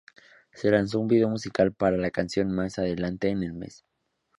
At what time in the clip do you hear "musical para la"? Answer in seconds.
1.29-2.09